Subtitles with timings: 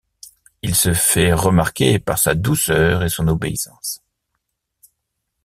[0.63, 4.01] Il se fait remarquer par sa douceur et son obéissance.